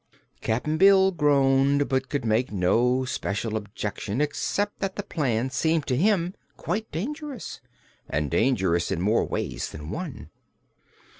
Cap'n 0.41 0.77
Bill 0.77 1.11
groaned 1.11 1.87
but 1.87 2.09
could 2.09 2.25
make 2.25 2.51
no 2.51 2.83
logical 3.23 3.55
objection 3.55 4.19
except 4.19 4.79
that 4.79 4.95
the 4.95 5.03
plan 5.03 5.51
seemed 5.51 5.85
to 5.85 5.95
him 5.95 6.33
quite 6.57 6.91
dangerous 6.91 7.61
and 8.09 8.31
dangerous 8.31 8.89
in 8.91 8.99
more 8.99 9.23
ways 9.25 9.69
than 9.69 9.91
one. 9.91 10.31